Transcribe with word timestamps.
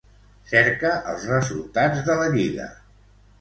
Cerca 0.51 0.93
els 1.11 1.27
resultats 1.33 2.01
de 2.09 2.17
la 2.23 2.27
Lliga. 2.39 2.67